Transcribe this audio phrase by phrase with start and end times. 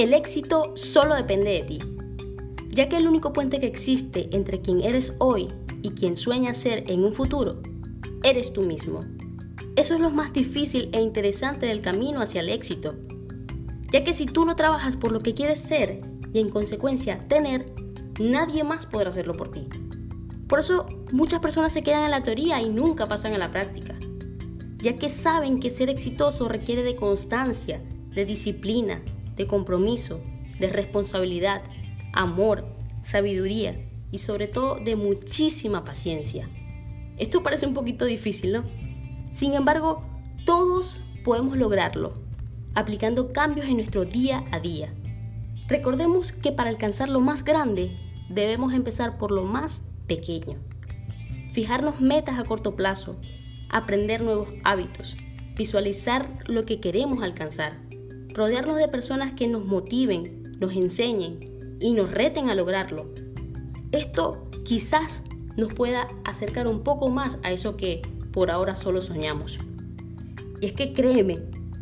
[0.00, 1.78] El éxito solo depende de ti,
[2.68, 5.48] ya que el único puente que existe entre quien eres hoy
[5.82, 7.60] y quien sueña ser en un futuro,
[8.22, 9.00] eres tú mismo.
[9.76, 12.94] Eso es lo más difícil e interesante del camino hacia el éxito,
[13.92, 16.00] ya que si tú no trabajas por lo que quieres ser
[16.32, 17.70] y en consecuencia tener,
[18.18, 19.68] nadie más podrá hacerlo por ti.
[20.48, 23.98] Por eso muchas personas se quedan en la teoría y nunca pasan a la práctica,
[24.78, 27.82] ya que saben que ser exitoso requiere de constancia,
[28.14, 29.02] de disciplina,
[29.40, 30.20] de compromiso,
[30.58, 31.62] de responsabilidad,
[32.12, 32.66] amor,
[33.00, 33.74] sabiduría
[34.12, 36.46] y sobre todo de muchísima paciencia.
[37.16, 38.64] Esto parece un poquito difícil, ¿no?
[39.32, 40.04] Sin embargo,
[40.44, 42.20] todos podemos lograrlo,
[42.74, 44.92] aplicando cambios en nuestro día a día.
[45.68, 47.96] Recordemos que para alcanzar lo más grande,
[48.28, 50.58] debemos empezar por lo más pequeño.
[51.54, 53.16] Fijarnos metas a corto plazo,
[53.70, 55.16] aprender nuevos hábitos,
[55.56, 57.89] visualizar lo que queremos alcanzar
[58.40, 63.12] rodearnos de personas que nos motiven, nos enseñen y nos reten a lograrlo.
[63.92, 65.22] Esto quizás
[65.58, 68.00] nos pueda acercar un poco más a eso que
[68.32, 69.58] por ahora solo soñamos.
[70.58, 71.38] Y es que créeme,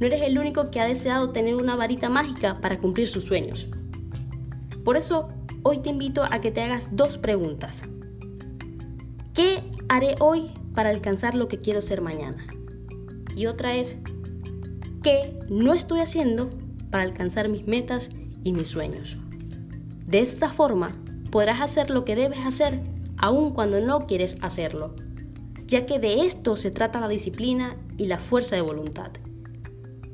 [0.00, 3.68] no eres el único que ha deseado tener una varita mágica para cumplir sus sueños.
[4.84, 5.28] Por eso,
[5.62, 7.84] hoy te invito a que te hagas dos preguntas.
[9.34, 12.44] ¿Qué haré hoy para alcanzar lo que quiero ser mañana?
[13.36, 13.98] Y otra es,
[15.02, 16.50] qué no estoy haciendo
[16.90, 18.10] para alcanzar mis metas
[18.44, 19.16] y mis sueños.
[20.06, 20.96] De esta forma,
[21.30, 22.80] podrás hacer lo que debes hacer
[23.16, 24.94] aun cuando no quieres hacerlo,
[25.66, 29.10] ya que de esto se trata la disciplina y la fuerza de voluntad.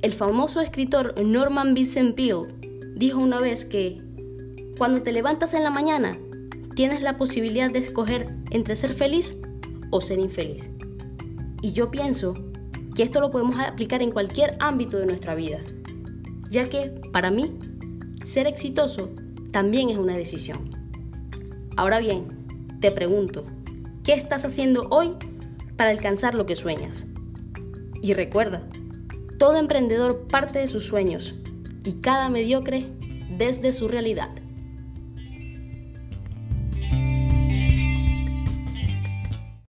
[0.02, 2.48] El famoso escritor Norman Vincent Peale
[2.96, 4.02] dijo una vez que
[4.76, 6.18] cuando te levantas en la mañana,
[6.74, 9.38] tienes la posibilidad de escoger entre ser feliz
[9.90, 10.70] o ser infeliz.
[11.62, 12.34] Y yo pienso
[12.97, 15.58] que esto lo podemos aplicar en cualquier ámbito de nuestra vida,
[16.50, 17.58] ya que para mí
[18.25, 19.11] ser exitoso
[19.53, 20.70] también es una decisión.
[21.76, 22.26] Ahora bien,
[22.81, 23.44] te pregunto,
[24.03, 25.12] ¿qué estás haciendo hoy
[25.76, 27.06] para alcanzar lo que sueñas?
[28.00, 28.62] Y recuerda,
[29.38, 31.34] todo emprendedor parte de sus sueños
[31.84, 32.87] y cada mediocre
[33.37, 34.31] desde su realidad.